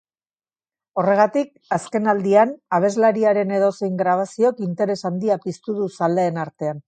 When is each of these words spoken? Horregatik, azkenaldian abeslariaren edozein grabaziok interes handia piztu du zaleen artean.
Horregatik, 1.01 1.51
azkenaldian 1.77 2.53
abeslariaren 2.79 3.53
edozein 3.59 4.01
grabaziok 4.01 4.65
interes 4.69 4.99
handia 5.11 5.37
piztu 5.47 5.77
du 5.83 5.91
zaleen 5.99 6.43
artean. 6.47 6.79